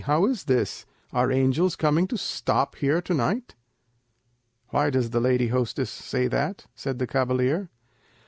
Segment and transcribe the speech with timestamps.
[0.05, 0.87] how is this?
[1.13, 3.53] Are angels coming to stop here to night?"
[4.69, 7.69] "Why does the lady hostess say that?" said the cavalier.